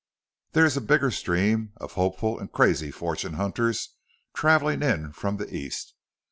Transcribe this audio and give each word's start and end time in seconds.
There's 0.53 0.75
a 0.75 0.81
bigger 0.81 1.11
stream 1.11 1.73
of 1.77 1.91
hopeful 1.91 2.41
an' 2.41 2.47
crazy 2.47 2.89
fortune 2.89 3.33
hunters 3.33 3.93
travelin' 4.33 4.81
in 4.81 5.11
from 5.13 5.37
the 5.37 5.55
East. 5.55 5.93